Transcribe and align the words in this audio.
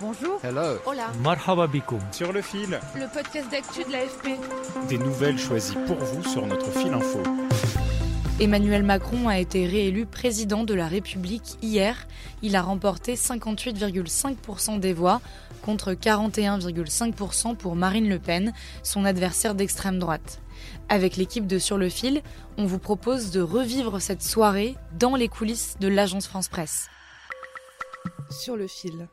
Bonjour. 0.00 0.40
Hello. 0.42 0.78
Hola. 0.86 1.08
Marhaba 1.22 1.66
bikoum. 1.66 2.00
Sur 2.12 2.32
le 2.32 2.40
fil, 2.40 2.80
Le 2.94 3.12
podcast 3.12 3.50
d'actu 3.50 3.84
de 3.84 3.92
l'AFP. 3.92 4.28
des 4.88 4.98
nouvelles 4.98 5.38
choisies 5.38 5.76
pour 5.86 5.96
vous 5.96 6.24
sur 6.24 6.46
notre 6.46 6.70
fil 6.70 6.92
info. 6.92 7.22
Emmanuel 8.40 8.82
Macron 8.82 9.28
a 9.28 9.38
été 9.38 9.66
réélu 9.66 10.06
président 10.06 10.64
de 10.64 10.72
la 10.72 10.86
République 10.86 11.58
hier. 11.60 12.06
Il 12.40 12.56
a 12.56 12.62
remporté 12.62 13.14
58,5% 13.14 14.80
des 14.80 14.94
voix 14.94 15.20
contre 15.60 15.92
41,5% 15.92 17.56
pour 17.56 17.76
Marine 17.76 18.08
Le 18.08 18.18
Pen, 18.18 18.54
son 18.82 19.04
adversaire 19.04 19.54
d'extrême 19.54 19.98
droite. 19.98 20.40
Avec 20.88 21.16
l'équipe 21.18 21.46
de 21.46 21.58
Sur 21.58 21.76
le 21.76 21.90
fil, 21.90 22.22
on 22.56 22.64
vous 22.64 22.78
propose 22.78 23.30
de 23.30 23.42
revivre 23.42 24.00
cette 24.00 24.22
soirée 24.22 24.76
dans 24.98 25.16
les 25.16 25.28
coulisses 25.28 25.76
de 25.78 25.88
l'agence 25.88 26.26
France 26.26 26.48
Presse. 26.48 26.88
Sur 28.30 28.56
le 28.56 28.66
fil. 28.66 29.06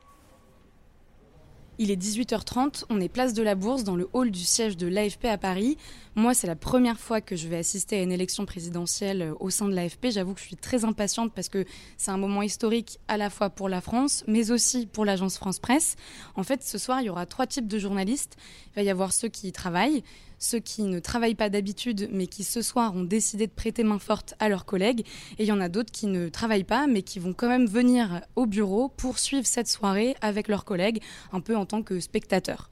Il 1.79 1.91
est 1.91 2.01
18h30, 2.01 2.85
on 2.89 2.99
est 2.99 3.07
place 3.07 3.33
de 3.33 3.43
la 3.43 3.53
Bourse 3.53 3.83
dans 3.83 3.95
le 3.95 4.09
hall 4.13 4.31
du 4.31 4.43
siège 4.43 4.77
de 4.77 4.87
l'AFP 4.87 5.25
à 5.25 5.37
Paris. 5.37 5.77
Moi, 6.15 6.33
c'est 6.33 6.47
la 6.47 6.55
première 6.55 6.99
fois 6.99 7.21
que 7.21 7.35
je 7.35 7.47
vais 7.47 7.57
assister 7.57 7.99
à 7.99 8.01
une 8.01 8.11
élection 8.11 8.47
présidentielle 8.47 9.21
euh, 9.21 9.33
au 9.39 9.51
sein 9.51 9.67
de 9.67 9.75
l'AFP. 9.75 10.07
J'avoue 10.09 10.33
que 10.33 10.39
je 10.39 10.45
suis 10.45 10.55
très 10.55 10.85
impatiente 10.85 11.33
parce 11.35 11.49
que 11.49 11.65
c'est 11.97 12.09
un 12.09 12.17
moment 12.17 12.41
historique 12.41 12.97
à 13.07 13.17
la 13.17 13.29
fois 13.29 13.51
pour 13.51 13.69
la 13.69 13.79
France, 13.79 14.23
mais 14.25 14.49
aussi 14.49 14.87
pour 14.87 15.05
l'agence 15.05 15.37
France 15.37 15.59
Presse. 15.59 15.97
En 16.35 16.41
fait, 16.41 16.63
ce 16.63 16.79
soir, 16.79 16.99
il 17.01 17.05
y 17.05 17.09
aura 17.09 17.27
trois 17.27 17.45
types 17.45 17.67
de 17.67 17.77
journalistes. 17.77 18.37
Il 18.71 18.75
va 18.77 18.81
y 18.81 18.89
avoir 18.89 19.13
ceux 19.13 19.27
qui 19.27 19.47
y 19.47 19.51
travaillent, 19.51 20.03
ceux 20.39 20.59
qui 20.59 20.83
ne 20.83 20.99
travaillent 20.99 21.35
pas 21.35 21.49
d'habitude, 21.49 22.09
mais 22.11 22.27
qui 22.27 22.43
ce 22.43 22.61
soir 22.61 22.95
ont 22.95 23.03
décidé 23.03 23.47
de 23.47 23.51
prêter 23.51 23.83
main 23.83 23.99
forte 23.99 24.35
à 24.39 24.49
leurs 24.49 24.65
collègues. 24.65 25.01
Et 25.39 25.43
il 25.43 25.45
y 25.45 25.51
en 25.51 25.61
a 25.61 25.69
d'autres 25.69 25.91
qui 25.91 26.07
ne 26.07 26.29
travaillent 26.29 26.63
pas, 26.63 26.87
mais 26.87 27.01
qui 27.01 27.19
vont 27.19 27.33
quand 27.33 27.47
même 27.47 27.67
venir 27.67 28.21
au 28.35 28.45
bureau 28.45 28.89
pour 28.89 29.19
suivre 29.19 29.45
cette 29.45 29.67
soirée 29.67 30.15
avec 30.21 30.47
leurs 30.47 30.65
collègues, 30.65 31.01
un 31.31 31.39
peu 31.39 31.55
en 31.55 31.65
tant 31.65 31.81
que 31.81 31.99
spectateurs. 31.99 32.69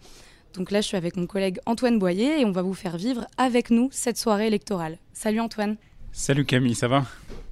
Donc 0.53 0.71
là, 0.71 0.81
je 0.81 0.87
suis 0.87 0.97
avec 0.97 1.17
mon 1.17 1.27
collègue 1.27 1.59
Antoine 1.65 1.99
Boyer 1.99 2.39
et 2.39 2.45
on 2.45 2.51
va 2.51 2.61
vous 2.61 2.73
faire 2.73 2.97
vivre 2.97 3.27
avec 3.37 3.69
nous 3.69 3.89
cette 3.91 4.17
soirée 4.17 4.47
électorale. 4.47 4.97
Salut 5.11 5.41
Antoine. 5.41 5.75
Salut 6.13 6.45
Camille, 6.45 6.75
ça 6.75 6.87
va? 6.87 7.05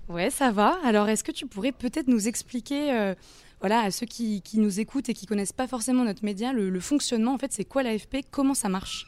Ouais, 0.08 0.30
ça 0.30 0.52
va. 0.52 0.78
Alors, 0.86 1.10
est-ce 1.10 1.24
que 1.24 1.32
tu 1.32 1.46
pourrais 1.46 1.74
peut-être 1.74 2.08
nous 2.08 2.28
expliquer, 2.30 2.94
euh, 2.94 3.14
voilà, 3.60 3.82
à 3.82 3.92
ceux 3.92 4.06
qui, 4.06 4.42
qui 4.42 4.58
nous 4.58 4.80
écoutent 4.80 5.10
et 5.10 5.14
qui 5.14 5.26
connaissent 5.26 5.54
pas 5.54 5.68
forcément 5.68 6.06
notre 6.06 6.24
média, 6.24 6.54
le, 6.54 6.70
le 6.70 6.80
fonctionnement, 6.80 7.34
en 7.34 7.38
fait, 7.38 7.52
c'est 7.52 7.66
quoi 7.66 7.84
l'AFP 7.84 8.18
Comment 8.32 8.54
ça 8.54 8.70
marche? 8.70 9.08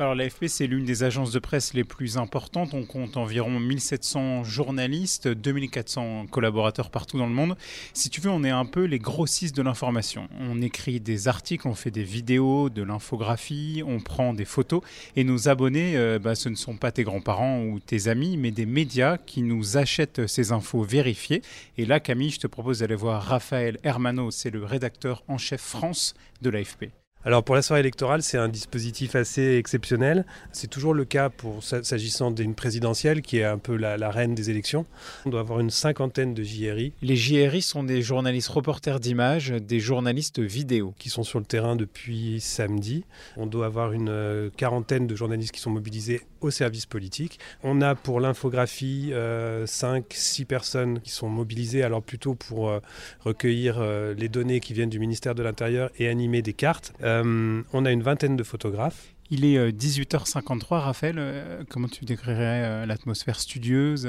Alors 0.00 0.14
l'AFP, 0.14 0.46
c'est 0.46 0.66
l'une 0.66 0.86
des 0.86 1.02
agences 1.02 1.30
de 1.30 1.38
presse 1.38 1.74
les 1.74 1.84
plus 1.84 2.16
importantes. 2.16 2.72
On 2.72 2.86
compte 2.86 3.18
environ 3.18 3.60
1700 3.60 4.44
journalistes, 4.44 5.28
2400 5.28 6.24
collaborateurs 6.30 6.88
partout 6.88 7.18
dans 7.18 7.26
le 7.26 7.34
monde. 7.34 7.54
Si 7.92 8.08
tu 8.08 8.22
veux, 8.22 8.30
on 8.30 8.42
est 8.42 8.48
un 8.48 8.64
peu 8.64 8.84
les 8.84 8.98
grossistes 8.98 9.54
de 9.54 9.60
l'information. 9.60 10.26
On 10.40 10.62
écrit 10.62 11.00
des 11.00 11.28
articles, 11.28 11.68
on 11.68 11.74
fait 11.74 11.90
des 11.90 12.02
vidéos, 12.02 12.70
de 12.70 12.82
l'infographie, 12.82 13.82
on 13.86 14.00
prend 14.00 14.32
des 14.32 14.46
photos. 14.46 14.80
Et 15.16 15.24
nos 15.24 15.50
abonnés, 15.50 15.98
euh, 15.98 16.18
bah, 16.18 16.34
ce 16.34 16.48
ne 16.48 16.54
sont 16.54 16.78
pas 16.78 16.92
tes 16.92 17.04
grands-parents 17.04 17.62
ou 17.64 17.78
tes 17.78 18.08
amis, 18.08 18.38
mais 18.38 18.52
des 18.52 18.64
médias 18.64 19.18
qui 19.18 19.42
nous 19.42 19.76
achètent 19.76 20.26
ces 20.26 20.50
infos 20.52 20.82
vérifiées. 20.82 21.42
Et 21.76 21.84
là, 21.84 22.00
Camille, 22.00 22.30
je 22.30 22.40
te 22.40 22.46
propose 22.46 22.78
d'aller 22.78 22.94
voir 22.94 23.22
Raphaël 23.22 23.78
Hermano, 23.82 24.30
c'est 24.30 24.48
le 24.48 24.64
rédacteur 24.64 25.22
en 25.28 25.36
chef 25.36 25.60
France 25.60 26.14
de 26.40 26.48
l'AFP. 26.48 26.88
Alors 27.22 27.44
pour 27.44 27.54
la 27.54 27.60
soirée 27.60 27.80
électorale, 27.80 28.22
c'est 28.22 28.38
un 28.38 28.48
dispositif 28.48 29.14
assez 29.14 29.56
exceptionnel. 29.56 30.24
C'est 30.52 30.68
toujours 30.68 30.94
le 30.94 31.04
cas 31.04 31.28
pour 31.28 31.62
s'agissant 31.62 32.30
d'une 32.30 32.54
présidentielle 32.54 33.20
qui 33.20 33.38
est 33.38 33.44
un 33.44 33.58
peu 33.58 33.76
la, 33.76 33.98
la, 33.98 34.10
reine 34.10 34.34
des 34.34 34.48
élections. 34.48 34.86
On 35.26 35.30
doit 35.30 35.40
avoir 35.40 35.60
une 35.60 35.68
cinquantaine 35.68 36.32
de 36.32 36.42
JRI. 36.42 36.94
Les 37.02 37.16
JRI 37.16 37.60
sont 37.60 37.84
des 37.84 38.00
journalistes 38.00 38.48
reporters 38.48 39.00
d'images, 39.00 39.50
des 39.50 39.80
journalistes 39.80 40.40
vidéo. 40.40 40.94
Qui 40.98 41.10
sont 41.10 41.22
sur 41.22 41.38
le 41.38 41.44
terrain 41.44 41.76
depuis 41.76 42.40
samedi. 42.40 43.04
On 43.36 43.44
doit 43.44 43.66
avoir 43.66 43.92
une 43.92 44.08
euh, 44.08 44.48
quarantaine 44.56 45.06
de 45.06 45.14
journalistes 45.14 45.52
qui 45.52 45.60
sont 45.60 45.70
mobilisés 45.70 46.22
au 46.40 46.50
service 46.50 46.86
politique. 46.86 47.38
On 47.62 47.82
a 47.82 47.94
pour 47.94 48.20
l'infographie 48.20 49.10
5-6 49.10 49.12
euh, 49.12 50.44
personnes 50.46 51.00
qui 51.00 51.10
sont 51.10 51.28
mobilisées, 51.28 51.82
alors 51.82 52.02
plutôt 52.02 52.34
pour 52.34 52.70
euh, 52.70 52.80
recueillir 53.20 53.76
euh, 53.78 54.14
les 54.14 54.28
données 54.28 54.60
qui 54.60 54.72
viennent 54.72 54.90
du 54.90 54.98
ministère 54.98 55.34
de 55.34 55.42
l'Intérieur 55.42 55.90
et 55.98 56.08
animer 56.08 56.42
des 56.42 56.52
cartes. 56.52 56.92
Euh, 57.10 57.62
on 57.72 57.84
a 57.84 57.90
une 57.90 58.02
vingtaine 58.02 58.36
de 58.36 58.42
photographes. 58.42 59.14
Il 59.30 59.44
est 59.44 59.70
18h53, 59.70 60.80
Raphaël. 60.80 61.64
comment 61.68 61.86
tu 61.86 62.04
décrirais 62.04 62.84
l'atmosphère 62.84 63.38
studieuse 63.38 64.08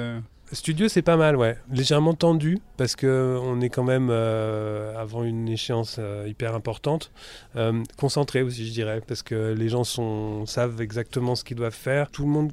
Studio, 0.53 0.89
c'est 0.89 1.01
pas 1.01 1.15
mal, 1.15 1.37
ouais. 1.37 1.57
Légèrement 1.71 2.13
tendu 2.13 2.59
parce 2.75 2.97
que 2.97 3.39
on 3.41 3.61
est 3.61 3.69
quand 3.69 3.85
même 3.85 4.09
euh, 4.11 4.99
avant 4.99 5.23
une 5.23 5.47
échéance 5.47 5.95
euh, 5.97 6.25
hyper 6.27 6.55
importante. 6.55 7.11
Euh, 7.55 7.83
concentré 7.97 8.41
aussi, 8.41 8.67
je 8.67 8.73
dirais, 8.73 9.01
parce 9.07 9.23
que 9.23 9.53
les 9.53 9.69
gens 9.69 9.85
sont, 9.85 10.45
savent 10.45 10.81
exactement 10.81 11.35
ce 11.35 11.45
qu'ils 11.45 11.55
doivent 11.55 11.73
faire. 11.73 12.11
Tout 12.11 12.23
le 12.23 12.29
monde 12.29 12.51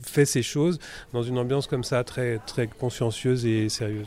fait 0.00 0.26
ses 0.26 0.42
choses 0.42 0.78
dans 1.12 1.24
une 1.24 1.38
ambiance 1.38 1.66
comme 1.66 1.82
ça, 1.82 2.04
très, 2.04 2.38
très 2.46 2.68
consciencieuse 2.68 3.44
et 3.44 3.68
sérieuse. 3.68 4.06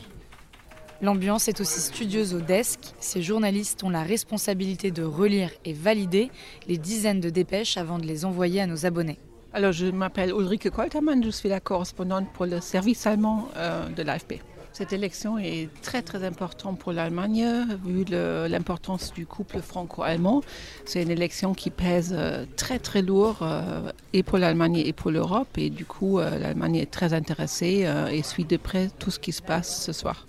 L'ambiance 1.02 1.48
est 1.48 1.60
aussi 1.60 1.80
studieuse 1.80 2.34
au 2.34 2.40
desk. 2.40 2.78
Ces 3.00 3.20
journalistes 3.20 3.82
ont 3.82 3.90
la 3.90 4.04
responsabilité 4.04 4.90
de 4.90 5.02
relire 5.02 5.50
et 5.64 5.72
valider 5.72 6.30
les 6.68 6.78
dizaines 6.78 7.20
de 7.20 7.30
dépêches 7.30 7.76
avant 7.76 7.98
de 7.98 8.06
les 8.06 8.24
envoyer 8.24 8.60
à 8.60 8.66
nos 8.66 8.86
abonnés. 8.86 9.18
Alors, 9.52 9.72
je 9.72 9.86
m'appelle 9.86 10.30
Ulrike 10.30 10.70
Koltermann, 10.70 11.22
je 11.22 11.30
suis 11.30 11.48
la 11.48 11.60
correspondante 11.60 12.26
pour 12.32 12.46
le 12.46 12.60
service 12.60 13.06
allemand 13.06 13.48
euh, 13.56 13.88
de 13.88 14.02
l'AFP. 14.02 14.40
Cette 14.72 14.92
élection 14.92 15.38
est 15.38 15.68
très 15.82 16.02
très 16.02 16.24
importante 16.24 16.80
pour 16.80 16.92
l'Allemagne, 16.92 17.46
vu 17.84 18.04
l'importance 18.08 19.12
du 19.12 19.26
couple 19.26 19.60
franco-allemand. 19.60 20.42
C'est 20.84 21.02
une 21.02 21.12
élection 21.12 21.54
qui 21.54 21.70
pèse 21.70 22.12
euh, 22.16 22.44
très 22.56 22.80
très 22.80 23.02
lourd 23.02 23.38
euh, 23.42 23.92
et 24.12 24.24
pour 24.24 24.38
l'Allemagne 24.38 24.76
et 24.78 24.92
pour 24.92 25.12
l'Europe. 25.12 25.56
Et 25.58 25.70
du 25.70 25.84
coup, 25.84 26.18
l'Allemagne 26.18 26.76
est 26.76 26.90
très 26.90 27.14
intéressée 27.14 27.86
et 28.10 28.22
suit 28.24 28.44
de 28.44 28.56
près 28.56 28.90
tout 28.98 29.12
ce 29.12 29.20
qui 29.20 29.30
se 29.30 29.42
passe 29.42 29.84
ce 29.84 29.92
soir. 29.92 30.26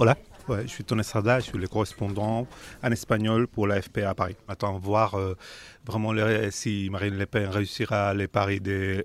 Hola. 0.00 0.16
Ouais, 0.48 0.62
je 0.62 0.68
suis 0.68 0.84
Tony 0.84 1.00
Estrada, 1.00 1.40
je 1.40 1.46
suis 1.46 1.58
le 1.58 1.66
correspondant 1.66 2.46
en 2.84 2.92
espagnol 2.92 3.48
pour 3.48 3.66
l'AFP 3.66 3.98
à 4.06 4.14
Paris. 4.14 4.36
Attends, 4.46 4.78
voir 4.78 5.16
euh, 5.16 5.34
vraiment 5.84 6.12
les, 6.12 6.52
si 6.52 6.88
Marine 6.88 7.18
Le 7.18 7.26
Pen 7.26 7.50
réussira 7.50 8.14
les 8.14 8.28
paris 8.28 8.60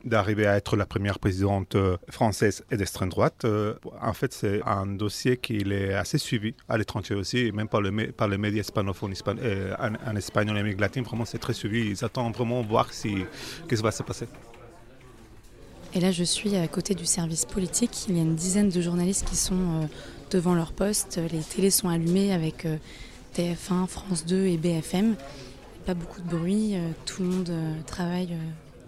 d'arriver 0.05 0.45
à 0.45 0.55
être 0.55 0.77
la 0.77 0.85
première 0.85 1.17
présidente 1.17 1.73
euh, 1.73 1.97
française 2.09 2.63
et 2.69 2.77
d'extrême 2.77 3.09
droite. 3.09 3.43
Euh, 3.43 3.73
en 4.01 4.13
fait, 4.13 4.33
c'est 4.33 4.61
un 4.67 4.85
dossier 4.85 5.37
qui 5.37 5.61
est 5.61 5.95
assez 5.95 6.19
suivi 6.19 6.53
à 6.69 6.77
l'étranger 6.77 7.15
aussi, 7.15 7.39
et 7.39 7.51
même 7.51 7.67
par, 7.67 7.81
le, 7.81 8.11
par 8.11 8.27
les 8.27 8.37
médias 8.37 8.61
hispanophones 8.61 9.13
hispan 9.13 9.35
en, 9.79 10.11
en, 10.11 10.15
espagnol 10.15 10.57
et 10.57 10.59
Amérique 10.59 10.79
latine. 10.79 11.03
Vraiment, 11.03 11.25
c'est 11.25 11.39
très 11.39 11.53
suivi. 11.53 11.89
Ils 11.89 12.05
attendent 12.05 12.35
vraiment 12.35 12.61
voir 12.61 12.93
si, 12.93 13.25
qu'est-ce 13.67 13.81
qui 13.81 13.83
va 13.83 13.91
se 13.91 14.03
passer. 14.03 14.27
Et 15.95 15.99
là, 15.99 16.11
je 16.11 16.23
suis 16.23 16.55
à 16.55 16.67
côté 16.67 16.95
du 16.95 17.05
service 17.05 17.45
politique. 17.45 18.05
Il 18.09 18.17
y 18.17 18.19
a 18.19 18.23
une 18.23 18.35
dizaine 18.35 18.69
de 18.69 18.81
journalistes 18.81 19.25
qui 19.29 19.35
sont 19.35 19.87
devant 20.33 20.55
leur 20.55 20.73
poste. 20.73 21.19
Les 21.31 21.39
télés 21.39 21.69
sont 21.69 21.89
allumées 21.89 22.33
avec 22.33 22.65
euh, 22.65 22.77
TF1, 23.35 23.87
France 23.87 24.25
2 24.25 24.47
et 24.47 24.57
BFM. 24.57 25.15
Pas 25.85 25.93
beaucoup 25.93 26.21
de 26.21 26.27
bruit, 26.27 26.75
euh, 26.75 26.89
tout 27.05 27.21
le 27.21 27.29
monde 27.29 27.49
euh, 27.49 27.73
travaille 27.85 28.35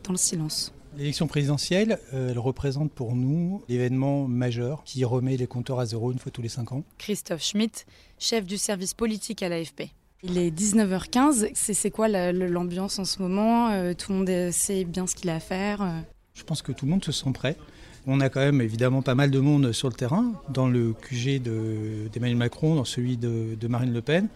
dans 0.04 0.12
le 0.12 0.18
silence. 0.18 0.74
L'élection 0.98 1.28
présidentielle, 1.28 2.00
elle 2.14 2.40
représente 2.40 2.90
pour 2.90 3.16
nous 3.16 3.62
l'événement 3.68 4.30
majeur 4.30 4.82
qui 4.86 5.04
remet 5.04 5.36
les 5.36 5.46
compteurs 5.46 5.82
à 5.82 5.86
zéro 5.86 6.14
une 6.14 6.20
fois 6.20 6.32
tous 6.32 6.42
les 6.42 6.48
cinq 6.48 6.72
ans. 6.72 6.84
Christophe 6.98 7.44
Schmitt, 7.44 7.86
chef 8.18 8.46
du 8.46 8.58
service 8.58 8.94
politique 8.94 9.44
à 9.44 9.50
l'AFP. 9.50 9.90
Il 10.24 10.38
est 10.38 10.58
19h15. 10.58 11.50
C'est 11.54 11.92
quoi 11.92 12.08
l'ambiance 12.08 12.98
en 12.98 13.04
ce 13.04 13.22
moment 13.22 13.94
Tout 13.96 14.14
le 14.14 14.18
monde 14.18 14.52
sait 14.54 14.86
bien 14.86 15.06
ce 15.06 15.16
qu'il 15.16 15.30
a 15.30 15.36
à 15.36 15.40
faire 15.42 15.86
Je 16.34 16.44
pense 16.44 16.62
que 16.62 16.72
tout 16.72 16.86
le 16.86 16.92
monde 16.92 17.04
se 17.04 17.12
sent 17.12 17.34
prêt. 17.34 17.58
On 18.08 18.20
a 18.22 18.30
quand 18.30 18.40
même 18.40 18.62
évidemment 18.62 19.02
pas 19.02 19.16
mal 19.16 19.32
de 19.32 19.40
monde 19.40 19.72
sur 19.72 19.88
le 19.88 19.96
terrain, 19.96 20.34
dans 20.50 20.68
le 20.68 20.94
QG 20.94 21.42
d'Emmanuel 21.42 22.38
Macron, 22.38 22.76
dans 22.76 22.86
celui 22.86 23.18
de, 23.18 23.68
Marine 23.68 23.94
Le 23.94 24.02
Pen. 24.02 24.28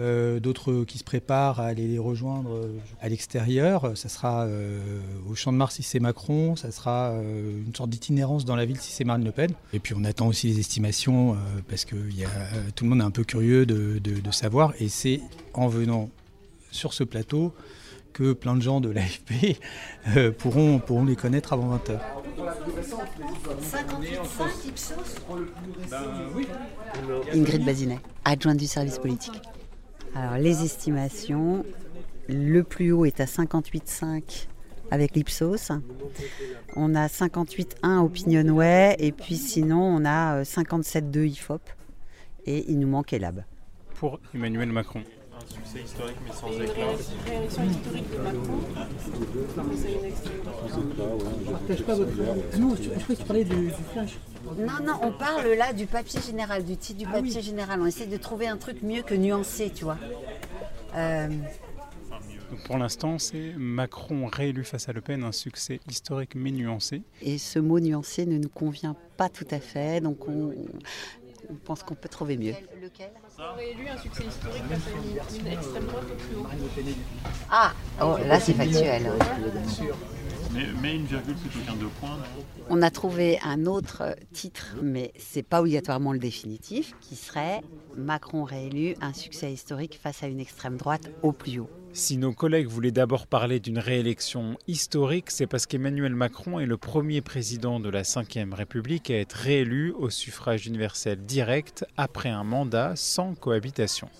euh, 0.00 0.40
d'autres 0.40 0.84
qui 0.84 0.98
se 0.98 1.04
préparent 1.04 1.60
à 1.60 1.66
aller 1.66 1.86
les 1.86 1.98
rejoindre 1.98 2.50
euh, 2.52 2.78
à 3.00 3.08
l'extérieur. 3.08 3.96
Ça 3.96 4.08
sera 4.08 4.44
euh, 4.44 4.80
au 5.30 5.34
Champ 5.36 5.52
de 5.52 5.56
Mars 5.56 5.76
si 5.76 5.84
c'est 5.84 6.00
Macron, 6.00 6.56
ça 6.56 6.70
sera 6.72 7.14
une 7.14 7.74
sorte 7.74 7.90
d'itinérance 7.90 8.44
dans 8.44 8.56
la 8.56 8.64
ville 8.64 8.78
si 8.78 8.92
c'est 8.92 9.04
Marine 9.04 9.24
Le 9.24 9.32
Pen. 9.32 9.52
Et 9.72 9.78
puis 9.78 9.94
on 9.96 10.04
attend 10.04 10.26
aussi 10.26 10.48
les 10.48 10.58
estimations 10.58 11.36
parce 11.68 11.84
que 11.84 11.96
tout 12.74 12.84
le 12.84 12.90
monde 12.90 13.00
est 13.00 13.04
un 13.04 13.10
peu 13.10 13.24
curieux 13.24 13.66
de, 13.66 13.98
de 13.98 14.30
savoir. 14.32 14.74
Et 14.80 14.88
c'est 14.88 15.20
en 15.54 15.68
venant 15.68 16.10
sur 16.72 16.92
ce 16.92 17.04
plateau 17.04 17.54
que 18.12 18.32
plein 18.32 18.56
de 18.56 18.62
gens 18.62 18.80
de 18.80 18.90
l'AFP 18.90 19.58
pourront, 20.38 20.80
pourront 20.80 21.04
les 21.04 21.16
connaître 21.16 21.52
avant 21.52 21.74
20h. 21.76 22.00
58,5 22.46 24.68
Ipsos 24.68 25.20
Ingrid 27.34 27.64
Bazinet, 27.64 27.98
adjointe 28.24 28.58
du 28.58 28.66
service 28.66 28.98
politique. 28.98 29.40
Alors 30.14 30.38
les 30.38 30.62
estimations, 30.62 31.64
le 32.28 32.62
plus 32.62 32.92
haut 32.92 33.04
est 33.04 33.20
à 33.20 33.24
58,5 33.24 34.46
avec 34.92 35.16
l'Ipsos. 35.16 35.72
On 36.76 36.94
a 36.94 37.08
58,1 37.08 37.98
Opinionway 37.98 38.94
et 38.98 39.10
puis 39.10 39.36
sinon 39.36 39.82
on 39.82 40.04
a 40.04 40.42
57,2 40.42 41.18
euh, 41.18 41.26
IFOP 41.26 41.62
et 42.46 42.70
il 42.70 42.78
nous 42.78 42.88
manque 42.88 43.12
Elab. 43.12 43.42
Pour 43.94 44.20
Emmanuel 44.34 44.70
Macron. 44.70 45.02
Un 45.46 45.54
succès 45.54 45.82
historique 45.82 46.16
mais 46.24 46.32
sans 46.32 46.50
éclat. 46.50 46.86
Réélection 47.24 47.64
historique 47.64 48.10
de 48.10 48.18
Macron. 48.18 48.58
Non, 52.58 52.76
je 52.76 52.88
crois 52.88 53.06
que 53.06 53.12
tu 53.14 53.24
parlais 53.24 53.44
du, 53.44 53.70
flash. 53.92 54.18
Non, 54.58 54.84
non, 54.84 54.98
on 55.02 55.12
parle 55.12 55.46
là 55.52 55.72
du 55.72 55.86
papier 55.86 56.20
général, 56.20 56.64
du 56.64 56.76
titre 56.76 56.98
du 56.98 57.06
ah 57.08 57.12
papier 57.12 57.42
général. 57.42 57.80
On 57.80 57.86
essaie 57.86 58.06
de 58.06 58.16
trouver 58.16 58.48
un 58.48 58.56
truc 58.56 58.82
mieux 58.82 59.02
que 59.02 59.14
nuancé, 59.14 59.70
tu 59.70 59.84
vois. 59.84 59.98
Euh, 60.94 61.28
Donc 61.28 62.64
pour 62.66 62.78
l'instant, 62.78 63.18
c'est 63.18 63.52
Macron 63.56 64.26
réélu 64.26 64.64
face 64.64 64.88
à 64.88 64.92
Le 64.92 65.00
Pen, 65.00 65.22
un 65.22 65.32
succès 65.32 65.80
historique 65.88 66.34
mais 66.34 66.50
nuancé. 66.50 67.02
Et 67.22 67.38
ce 67.38 67.60
mot 67.60 67.78
nuancé 67.78 68.26
ne 68.26 68.38
nous 68.38 68.48
convient 68.48 68.96
pas 69.16 69.28
tout 69.28 69.46
à 69.50 69.60
fait, 69.60 70.00
donc 70.00 70.26
on, 70.28 70.52
on 71.50 71.54
pense 71.54 71.82
qu'on 71.84 71.94
peut 71.94 72.08
trouver 72.08 72.36
mieux. 72.36 72.54
Lequel? 72.82 73.10
Réélu 73.56 73.88
un 73.88 73.98
succès 73.98 74.24
historique 74.24 74.62
face 74.68 74.86
à 74.86 75.38
une, 75.38 75.46
extrême 75.46 75.86
droite 75.86 76.04
au 76.10 76.14
plus 76.14 76.36
haut. 76.36 76.46
Ah, 77.50 77.72
oh, 78.00 78.16
là 78.26 78.40
c'est 78.40 78.54
factuel. 78.54 79.10
Mais, 80.80 80.94
une 80.94 81.04
virgule 81.04 81.34
plutôt 81.34 81.58
qu'un 81.66 81.76
deux 81.76 81.88
points. 82.00 82.18
On 82.70 82.80
a 82.80 82.90
trouvé 82.90 83.38
un 83.44 83.66
autre 83.66 84.16
titre, 84.32 84.76
mais 84.82 85.12
c'est 85.18 85.42
pas 85.42 85.60
obligatoirement 85.60 86.12
le 86.12 86.18
définitif, 86.18 86.94
qui 87.00 87.14
serait 87.14 87.60
Macron 87.94 88.44
réélu, 88.44 88.94
un 89.02 89.12
succès 89.12 89.52
historique 89.52 89.98
face 90.02 90.22
à 90.22 90.28
une 90.28 90.40
extrême 90.40 90.76
droite 90.78 91.10
au 91.22 91.32
plus 91.32 91.58
haut. 91.58 91.70
Si 91.96 92.18
nos 92.18 92.34
collègues 92.34 92.66
voulaient 92.66 92.90
d'abord 92.90 93.26
parler 93.26 93.58
d'une 93.58 93.78
réélection 93.78 94.58
historique, 94.68 95.30
c'est 95.30 95.46
parce 95.46 95.64
qu'Emmanuel 95.64 96.14
Macron 96.14 96.60
est 96.60 96.66
le 96.66 96.76
premier 96.76 97.22
président 97.22 97.80
de 97.80 97.88
la 97.88 98.02
Ve 98.02 98.52
République 98.52 99.10
à 99.10 99.18
être 99.18 99.32
réélu 99.32 99.92
au 99.92 100.10
suffrage 100.10 100.66
universel 100.66 101.16
direct 101.22 101.86
après 101.96 102.28
un 102.28 102.44
mandat 102.44 102.92
sans 102.96 103.34
cohabitation. 103.34 104.10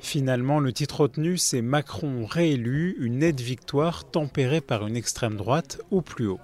Finalement, 0.00 0.58
le 0.58 0.72
titre 0.72 1.02
retenu, 1.02 1.36
c'est 1.36 1.60
Macron 1.60 2.24
réélu, 2.24 2.96
une 2.98 3.18
nette 3.18 3.42
victoire 3.42 4.06
tempérée 4.10 4.62
par 4.62 4.86
une 4.86 4.96
extrême 4.96 5.36
droite 5.36 5.82
au 5.90 6.00
plus 6.00 6.28
haut. 6.28 6.40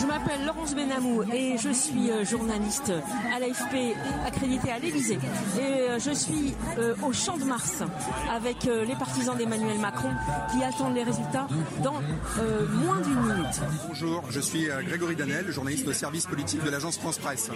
Je 0.00 0.06
m'appelle 0.06 0.44
Laurence 0.46 0.74
Benamou 0.74 1.24
et 1.32 1.56
je 1.58 1.70
suis 1.70 2.10
euh, 2.10 2.24
journaliste 2.24 2.92
à 3.34 3.40
l'AFP 3.40 3.96
accréditée 4.24 4.70
à 4.70 4.78
l'Élysée. 4.78 5.18
Et 5.58 5.60
euh, 5.60 5.98
je 5.98 6.12
suis 6.12 6.54
euh, 6.78 6.94
au 7.02 7.12
Champ 7.12 7.36
de 7.36 7.44
Mars 7.44 7.82
avec 8.30 8.64
les 8.64 8.94
partisans 8.94 9.36
d'Emmanuel 9.36 9.78
Macron 9.78 10.10
qui 10.52 10.62
attendent 10.62 10.94
les 10.94 11.02
résultats 11.02 11.48
dans 11.82 12.00
moins 12.82 13.00
d'une 13.00 13.20
minute. 13.20 13.60
Bonjour, 13.88 14.22
je 14.30 14.40
suis 14.40 14.68
Grégory 14.86 15.16
Danel, 15.16 15.50
journaliste 15.50 15.88
au 15.88 15.92
service 15.92 16.26
politique 16.26 16.62
de 16.62 16.70
l'agence 16.70 16.98
France 16.98 17.18
Presse. 17.18 17.50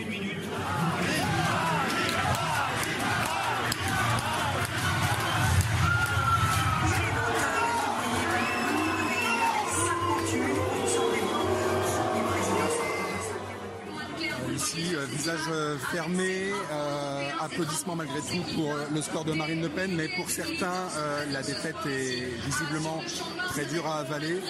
Visage 14.70 15.40
euh, 15.50 15.76
fermé, 15.78 16.52
euh, 16.70 17.28
applaudissements 17.40 17.96
malgré 17.96 18.20
tout 18.20 18.42
pour 18.54 18.72
euh, 18.72 18.86
le 18.94 19.02
score 19.02 19.24
de 19.24 19.32
Marine 19.32 19.60
Le 19.62 19.68
Pen, 19.68 19.94
mais 19.94 20.08
pour 20.08 20.30
certains, 20.30 20.88
la 21.30 21.42
défaite 21.42 21.76
est 21.86 22.24
visiblement 22.46 23.00
très 23.48 23.64
dure 23.64 23.86
à 23.86 24.00
avaler. 24.00 24.40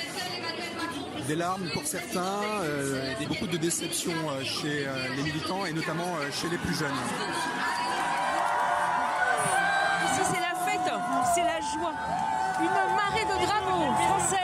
Des 1.27 1.37
larmes 1.37 1.69
pour 1.73 1.87
certains, 1.87 2.41
et 3.21 3.27
beaucoup 3.27 3.47
de 3.47 3.57
déception 3.57 4.13
chez 4.43 4.87
les 5.17 5.23
militants 5.23 5.65
et 5.65 5.73
notamment 5.73 6.17
chez 6.33 6.49
les 6.49 6.59
plus 6.59 6.75
jeunes. 6.75 6.91
Ici 10.05 10.23
c'est 10.33 10.41
la 10.41 10.55
fête, 10.67 10.93
c'est 11.35 11.45
la 11.45 11.61
joie. 11.61 11.95
Marée 13.13 13.25
de 13.25 13.47
drapeaux 13.47 13.93
français, 14.09 14.37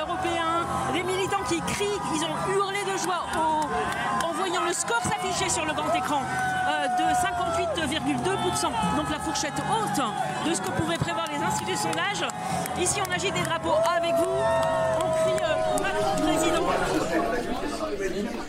européens, 0.00 0.66
des 0.92 1.02
militants 1.02 1.42
qui 1.48 1.60
crient, 1.60 2.00
ils 2.14 2.24
ont 2.24 2.54
hurlé 2.54 2.78
de 2.84 2.98
joie 2.98 3.24
en 4.24 4.32
voyant 4.32 4.64
le 4.64 4.72
score 4.72 5.00
s'afficher 5.02 5.48
sur 5.48 5.64
le 5.64 5.72
grand 5.72 5.92
écran 5.94 6.22
euh, 6.68 6.88
de 6.88 7.04
58,2%. 7.84 8.62
Donc 8.96 9.10
la 9.10 9.18
fourchette 9.18 9.54
haute 9.70 10.48
de 10.48 10.54
ce 10.54 10.60
que 10.60 10.70
pouvaient 10.70 10.98
prévoir 10.98 11.26
les 11.30 11.38
instituts 11.44 11.72
de 11.72 11.76
sondage. 11.76 12.24
Ici, 12.78 13.00
on 13.06 13.12
agit 13.12 13.30
des 13.30 13.42
drapeaux 13.42 13.76
avec 13.96 14.14
vous. 14.16 14.38
On 15.00 15.10
crie 15.22 15.42
euh, 15.42 15.82
Macron 15.82 16.22
président. 16.22 17.39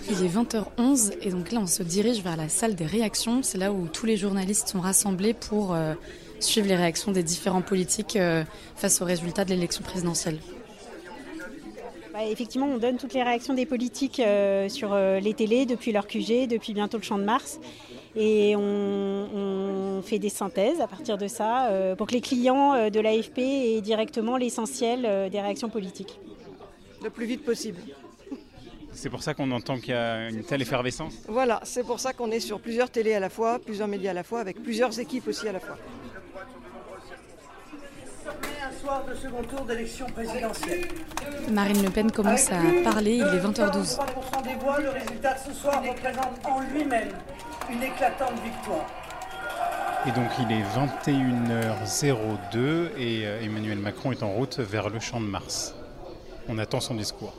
Il 0.09 0.25
est 0.25 0.29
20h11 0.29 1.13
et 1.21 1.29
donc 1.29 1.51
là, 1.51 1.59
on 1.61 1.67
se 1.67 1.83
dirige 1.83 2.21
vers 2.21 2.37
la 2.37 2.49
salle 2.49 2.75
des 2.75 2.85
réactions. 2.85 3.43
C'est 3.43 3.57
là 3.57 3.71
où 3.71 3.87
tous 3.87 4.05
les 4.05 4.17
journalistes 4.17 4.69
sont 4.69 4.81
rassemblés 4.81 5.33
pour 5.33 5.73
euh, 5.73 5.93
suivre 6.39 6.67
les 6.67 6.75
réactions 6.75 7.11
des 7.11 7.23
différents 7.23 7.61
politiques 7.61 8.17
face 8.75 9.01
aux 9.01 9.05
résultats 9.05 9.45
de 9.45 9.51
l'élection 9.51 9.83
présidentielle. 9.83 10.39
Bah, 12.13 12.27
effectivement, 12.29 12.67
on 12.67 12.77
donne 12.77 12.97
toutes 12.97 13.13
les 13.13 13.23
réactions 13.23 13.53
des 13.53 13.65
politiques 13.65 14.19
euh, 14.19 14.67
sur 14.67 14.93
euh, 14.93 15.19
les 15.19 15.33
télés 15.33 15.65
depuis 15.65 15.91
leur 15.91 16.07
QG, 16.07 16.47
depuis 16.47 16.73
bientôt 16.73 16.97
le 16.97 17.03
Champ 17.03 17.17
de 17.17 17.23
Mars. 17.23 17.59
Et 18.15 18.55
on, 18.57 20.01
fait 20.03 20.19
des 20.19 20.29
synthèses 20.29 20.81
à 20.81 20.87
partir 20.87 21.17
de 21.17 21.27
ça 21.27 21.67
euh, 21.67 21.95
pour 21.95 22.07
que 22.07 22.13
les 22.13 22.21
clients 22.21 22.89
de 22.89 22.99
l'AFP 22.99 23.37
aient 23.37 23.81
directement 23.81 24.35
l'essentiel 24.35 25.29
des 25.31 25.39
réactions 25.39 25.69
politiques. 25.69 26.19
Le 27.03 27.09
plus 27.11 27.25
vite 27.25 27.43
possible. 27.45 27.79
C'est 28.93 29.09
pour 29.09 29.23
ça 29.23 29.33
qu'on 29.33 29.49
entend 29.51 29.77
qu'il 29.77 29.89
y 29.89 29.97
a 29.97 30.29
une 30.29 30.43
telle 30.43 30.61
effervescence 30.61 31.13
Voilà, 31.27 31.59
c'est 31.63 31.83
pour 31.83 31.99
ça 31.99 32.13
qu'on 32.13 32.31
est 32.31 32.39
sur 32.39 32.59
plusieurs 32.59 32.89
télés 32.89 33.13
à 33.13 33.19
la 33.19 33.29
fois, 33.29 33.59
plusieurs 33.59 33.87
médias 33.87 34.11
à 34.11 34.13
la 34.13 34.23
fois, 34.23 34.39
avec 34.41 34.61
plusieurs 34.61 34.99
équipes 34.99 35.27
aussi 35.27 35.47
à 35.47 35.53
la 35.53 35.59
fois 35.59 35.77
soir 38.81 39.03
de 39.07 39.13
second 39.15 39.43
tour 39.43 39.65
d'élection 39.65 40.07
présidentielle. 40.07 40.87
Marine 41.51 41.83
Le 41.83 41.89
Pen 41.89 42.11
commence 42.11 42.51
à 42.51 42.59
parler, 42.83 43.15
il 43.17 43.21
est 43.21 43.39
20h12. 43.39 43.99
le 44.81 44.89
résultat 44.89 45.33
de 45.35 45.39
ce 45.47 45.53
soir 45.53 45.83
représente 45.83 46.45
en 46.45 46.61
lui-même 46.61 47.09
une 47.71 47.83
éclatante 47.83 48.39
victoire. 48.43 48.87
Et 50.07 50.11
donc 50.11 50.29
il 50.39 50.51
est 50.51 50.63
21h02 51.93 52.89
et 52.97 53.27
euh, 53.27 53.43
Emmanuel 53.43 53.77
Macron 53.77 54.11
est 54.11 54.23
en 54.23 54.31
route 54.31 54.57
vers 54.57 54.89
le 54.89 54.99
champ 54.99 55.21
de 55.21 55.27
Mars. 55.27 55.75
On 56.47 56.57
attend 56.57 56.79
son 56.79 56.95
discours. 56.95 57.35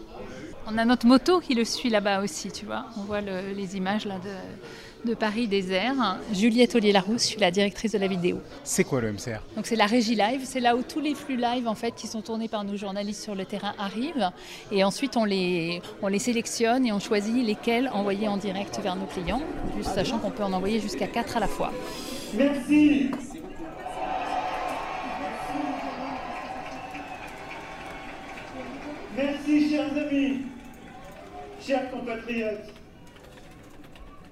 On 0.67 0.79
a 0.79 0.85
notre 0.85 1.07
moto 1.07 1.41
qui 1.41 1.55
le 1.55 1.65
suit 1.65 1.91
là-bas 1.91 2.23
aussi, 2.23 2.51
tu 2.51 2.65
vois. 2.67 2.87
On 2.97 3.03
voit 3.03 3.21
les 3.21 3.77
images 3.77 4.07
là 4.07 4.17
de, 4.19 5.11
de 5.11 5.15
Paris 5.15 5.49
Désert. 5.49 6.19
Juliette 6.33 6.75
Ollier-Larousse, 6.75 7.23
je 7.23 7.27
suis 7.29 7.41
la 7.41 7.51
directrice 7.51 7.93
de 7.93 7.99
la 7.99 8.07
vidéo. 8.07 8.41
C'est 8.63 8.85
quoi 8.85 9.01
le 9.01 9.13
MCR 9.13 9.41
Donc 9.57 9.67
c'est 9.67 9.77
la 9.77 9.87
régie 9.87 10.15
live, 10.15 10.43
c'est 10.45 10.61
là 10.61 10.77
où 10.77 10.83
tous 10.83 11.01
les 11.01 11.15
flux 11.15 11.37
live 11.37 11.67
en 11.67 11.75
fait 11.75 11.93
qui 11.95 12.07
sont 12.07 12.23
tournés 12.23 12.49
par 12.49 12.65
nos 12.65 12.77
journalistes 12.77 13.23
sur 13.23 13.35
le 13.35 13.45
terrain 13.45 13.75
arrivent 13.79 14.31
et 14.71 14.85
ensuite 14.85 15.17
on 15.17 15.25
les, 15.25 15.83
on 16.01 16.07
les 16.09 16.21
sélectionne 16.21 16.87
et 16.87 16.93
on 16.93 17.01
choisit 17.01 17.45
lesquels 17.45 17.89
envoyer 17.93 18.29
en 18.29 18.37
direct 18.37 18.79
vers 18.81 18.95
nos 18.97 19.07
clients, 19.07 19.43
juste 19.77 19.91
sachant 19.95 20.19
qu'on 20.19 20.31
peut 20.31 20.45
en 20.45 20.53
envoyer 20.53 20.81
jusqu'à 20.81 21.09
4 21.09 21.37
à 21.37 21.41
la 21.41 21.49
fois. 21.49 21.73
Merci. 22.35 23.11
Merci 29.15 29.69
chers 29.71 29.93
amis, 29.97 30.47
chers 31.67 31.91
compatriotes 31.91 32.73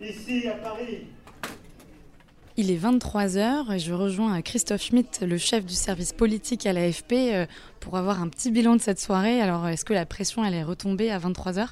ici 0.02 0.48
à 0.48 0.54
Paris. 0.54 1.06
Il 2.56 2.70
est 2.70 2.76
23h 2.76 3.72
et 3.72 3.78
je 3.78 3.94
rejoins 3.94 4.42
Christophe 4.42 4.82
Schmitt, 4.82 5.20
le 5.22 5.38
chef 5.38 5.64
du 5.64 5.74
service 5.74 6.12
politique 6.12 6.66
à 6.66 6.72
l'AFP, 6.72 7.12
euh, 7.12 7.46
pour 7.78 7.96
avoir 7.96 8.20
un 8.20 8.28
petit 8.28 8.50
bilan 8.50 8.76
de 8.76 8.80
cette 8.80 9.00
soirée. 9.00 9.40
Alors, 9.40 9.66
est-ce 9.68 9.84
que 9.84 9.94
la 9.94 10.04
pression, 10.06 10.44
elle 10.44 10.54
est 10.54 10.64
retombée 10.64 11.10
à 11.10 11.18
23h 11.18 11.68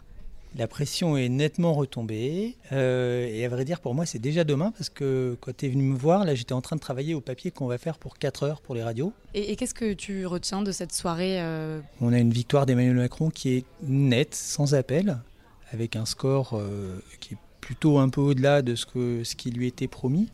La 0.56 0.68
pression 0.68 1.16
est 1.16 1.28
nettement 1.28 1.74
retombée. 1.74 2.56
Euh, 2.72 3.26
et 3.26 3.44
à 3.44 3.48
vrai 3.48 3.64
dire, 3.64 3.80
pour 3.80 3.94
moi, 3.94 4.06
c'est 4.06 4.20
déjà 4.20 4.44
demain 4.44 4.70
parce 4.70 4.88
que 4.88 5.36
quand 5.40 5.54
tu 5.56 5.66
es 5.66 5.68
venu 5.68 5.82
me 5.82 5.96
voir, 5.96 6.24
là, 6.24 6.34
j'étais 6.34 6.54
en 6.54 6.60
train 6.60 6.76
de 6.76 6.80
travailler 6.80 7.14
au 7.14 7.20
papier 7.20 7.50
qu'on 7.50 7.66
va 7.66 7.78
faire 7.78 7.98
pour 7.98 8.16
4 8.16 8.44
heures 8.44 8.60
pour 8.60 8.74
les 8.74 8.82
radios. 8.82 9.12
Et, 9.34 9.56
qu'est-ce 9.56 9.74
que 9.74 9.92
tu 9.92 10.24
retiens 10.24 10.62
de 10.62 10.72
cette 10.72 10.92
soirée 10.92 11.42
euh? 11.42 11.80
On 12.00 12.12
a 12.12 12.18
une 12.18 12.32
victoire 12.32 12.64
d'Emmanuel 12.64 12.96
Macron 12.96 13.28
qui 13.28 13.56
est 13.56 13.64
nette, 13.82 14.34
sans 14.34 14.74
appel, 14.74 15.18
avec 15.72 15.96
un 15.96 16.06
score 16.06 16.52
euh, 16.54 16.98
qui 17.20 17.34
est 17.34 17.38
plutôt 17.60 17.98
un 17.98 18.08
peu 18.08 18.20
au-delà 18.20 18.62
de 18.62 18.74
ce, 18.74 18.86
que, 18.86 19.24
ce 19.24 19.36
qui 19.36 19.50
lui 19.50 19.66
était 19.66 19.88
promis, 19.88 20.30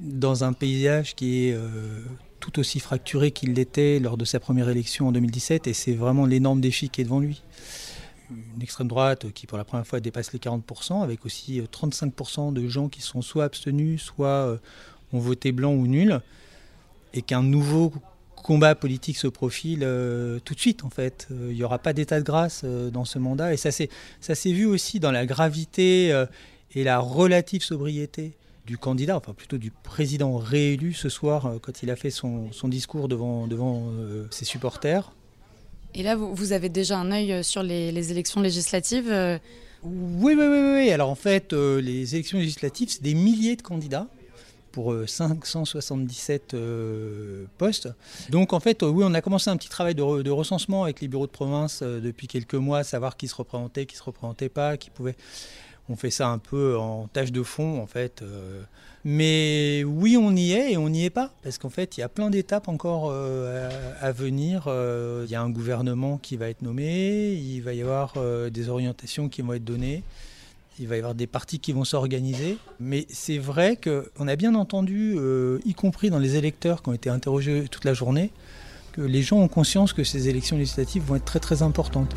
dans 0.00 0.44
un 0.44 0.52
paysage 0.52 1.14
qui 1.14 1.46
est 1.46 1.56
tout 2.42 2.58
aussi 2.58 2.80
fracturé 2.80 3.30
qu'il 3.30 3.54
l'était 3.54 4.00
lors 4.00 4.16
de 4.16 4.24
sa 4.24 4.40
première 4.40 4.68
élection 4.68 5.08
en 5.08 5.12
2017, 5.12 5.68
et 5.68 5.72
c'est 5.72 5.92
vraiment 5.92 6.26
l'énorme 6.26 6.60
défi 6.60 6.90
qui 6.90 7.00
est 7.00 7.04
devant 7.04 7.20
lui. 7.20 7.42
Une 8.30 8.62
extrême 8.62 8.88
droite 8.88 9.30
qui 9.32 9.46
pour 9.46 9.56
la 9.56 9.64
première 9.64 9.86
fois 9.86 10.00
dépasse 10.00 10.32
les 10.32 10.40
40%, 10.40 11.02
avec 11.02 11.24
aussi 11.24 11.60
35% 11.60 12.48
euh, 12.48 12.52
de 12.52 12.66
gens 12.66 12.88
qui 12.88 13.00
sont 13.00 13.22
soit 13.22 13.44
abstenus, 13.44 14.02
soit 14.02 14.26
euh, 14.26 14.56
ont 15.12 15.20
voté 15.20 15.52
blanc 15.52 15.72
ou 15.72 15.86
nul, 15.86 16.20
et 17.14 17.22
qu'un 17.22 17.44
nouveau 17.44 17.92
combat 18.42 18.74
politique 18.74 19.16
se 19.16 19.26
profile 19.26 19.80
euh, 19.82 20.38
tout 20.44 20.54
de 20.54 20.60
suite 20.60 20.84
en 20.84 20.90
fait. 20.90 21.28
Il 21.30 21.54
n'y 21.54 21.64
aura 21.64 21.78
pas 21.78 21.92
d'état 21.92 22.18
de 22.18 22.24
grâce 22.24 22.64
dans 22.64 23.04
ce 23.04 23.18
mandat, 23.18 23.54
et 23.54 23.56
ça 23.56 23.70
s'est 23.70 23.88
vu 24.52 24.66
aussi 24.66 25.00
dans 25.00 25.12
la 25.12 25.26
gravité 25.26 26.24
et 26.74 26.84
la 26.84 26.98
relative 26.98 27.62
sobriété 27.62 28.32
du 28.66 28.78
candidat, 28.78 29.16
enfin 29.16 29.32
plutôt 29.32 29.58
du 29.58 29.70
président 29.70 30.36
réélu 30.36 30.92
ce 30.92 31.08
soir 31.08 31.54
quand 31.62 31.82
il 31.82 31.90
a 31.90 31.96
fait 31.96 32.10
son, 32.10 32.52
son 32.52 32.68
discours 32.68 33.08
devant, 33.08 33.46
devant 33.46 33.84
ses 34.30 34.44
supporters. 34.44 35.12
Et 35.94 36.02
là, 36.02 36.16
vous, 36.16 36.52
avez 36.52 36.68
déjà 36.68 36.98
un 36.98 37.10
œil 37.12 37.32
euh, 37.32 37.42
sur 37.42 37.62
les, 37.62 38.10
élections 38.10 38.40
législatives 38.40 39.10
euh 39.10 39.38
oui, 39.84 40.34
oui, 40.38 40.46
oui, 40.46 40.74
oui. 40.76 40.90
Alors 40.92 41.10
en 41.10 41.16
fait, 41.16 41.52
euh, 41.52 41.80
les 41.80 42.14
élections 42.14 42.38
législatives, 42.38 42.88
c'est 42.88 43.02
des 43.02 43.14
milliers 43.14 43.56
de 43.56 43.62
candidats 43.62 44.06
pour 44.72 44.94
577 45.06 46.56
postes. 47.58 47.88
Donc 48.30 48.52
en 48.52 48.60
fait, 48.60 48.82
oui, 48.82 49.04
on 49.06 49.14
a 49.14 49.20
commencé 49.20 49.50
un 49.50 49.56
petit 49.56 49.68
travail 49.68 49.94
de, 49.94 50.30
recensement 50.30 50.84
avec 50.84 51.00
les 51.00 51.08
bureaux 51.08 51.26
de 51.26 51.32
province 51.32 51.82
depuis 51.82 52.26
quelques 52.26 52.54
mois, 52.54 52.82
savoir 52.82 53.16
qui 53.16 53.28
se 53.28 53.34
représentait, 53.34 53.86
qui 53.86 53.96
se 53.96 54.02
représentait 54.02 54.48
pas, 54.48 54.76
qui 54.76 54.90
pouvait 54.90 55.16
on 55.88 55.96
fait 55.96 56.10
ça 56.10 56.28
un 56.28 56.38
peu 56.38 56.78
en 56.78 57.08
tâche 57.08 57.32
de 57.32 57.42
fond 57.42 57.80
en 57.80 57.86
fait. 57.86 58.22
Euh. 58.22 58.62
Mais 59.04 59.82
oui, 59.84 60.16
on 60.16 60.34
y 60.36 60.52
est 60.52 60.72
et 60.72 60.76
on 60.76 60.88
n'y 60.88 61.04
est 61.04 61.10
pas 61.10 61.32
parce 61.42 61.58
qu'en 61.58 61.70
fait, 61.70 61.96
il 61.96 62.00
y 62.00 62.02
a 62.04 62.08
plein 62.08 62.30
d'étapes 62.30 62.68
encore 62.68 63.08
euh, 63.10 63.92
à, 64.00 64.12
venir. 64.12 64.64
Euh, 64.68 65.24
il 65.26 65.32
y 65.32 65.34
a 65.34 65.42
un 65.42 65.50
gouvernement 65.50 66.18
qui 66.18 66.36
va 66.36 66.48
être 66.48 66.62
nommé, 66.62 67.32
il 67.32 67.60
va 67.60 67.74
y 67.74 67.82
avoir 67.82 68.14
des 68.50 68.68
orientations 68.68 69.28
qui 69.28 69.42
vont 69.42 69.54
être 69.54 69.64
données. 69.64 70.02
Il 70.78 70.88
va 70.88 70.96
y 70.96 70.98
avoir 70.98 71.14
des 71.14 71.26
partis 71.26 71.58
qui 71.58 71.72
vont 71.72 71.84
s'organiser. 71.84 72.56
Mais 72.80 73.06
c'est 73.08 73.38
vrai 73.38 73.76
qu'on 73.76 74.28
a 74.28 74.36
bien 74.36 74.54
entendu, 74.54 75.16
y 75.64 75.74
compris 75.74 76.10
dans 76.10 76.18
les 76.18 76.36
électeurs 76.36 76.82
qui 76.82 76.88
ont 76.88 76.94
été 76.94 77.10
interrogés 77.10 77.64
toute 77.70 77.84
la 77.84 77.94
journée, 77.94 78.30
que 78.92 79.02
les 79.02 79.22
gens 79.22 79.38
ont 79.38 79.48
conscience 79.48 79.92
que 79.92 80.04
ces 80.04 80.28
élections 80.28 80.56
législatives 80.56 81.02
vont 81.02 81.16
être 81.16 81.24
très 81.24 81.40
très 81.40 81.62
importantes. 81.62 82.14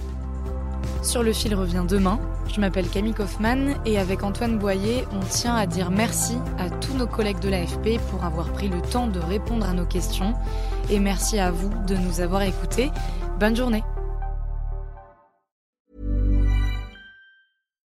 Sur 1.02 1.22
le 1.22 1.34
fil 1.34 1.54
revient 1.54 1.86
demain. 1.88 2.20
Je 2.54 2.60
m'appelle 2.60 2.88
Camille 2.90 3.14
Kaufmann 3.14 3.76
et 3.86 4.00
avec 4.00 4.24
Antoine 4.24 4.58
Boyer, 4.58 5.06
on 5.12 5.20
tient 5.20 5.56
à 5.56 5.68
dire 5.68 5.92
merci 5.92 6.34
à 6.58 6.70
tous 6.70 6.96
nos 6.96 7.06
collègues 7.06 7.40
de 7.40 7.50
l'AFP 7.50 8.00
pour 8.10 8.24
avoir 8.24 8.52
pris 8.52 8.70
le 8.70 8.82
temps 8.82 9.08
de 9.08 9.20
répondre 9.20 9.68
à 9.68 9.74
nos 9.74 9.86
questions. 9.86 10.34
Et 10.90 11.00
merci 11.00 11.38
à 11.38 11.52
vous 11.52 11.70
de 11.88 11.96
nous 11.96 12.22
avoir 12.22 12.42
écoutés. 12.42 12.90
Bonne 13.40 13.56
journée. 13.56 13.84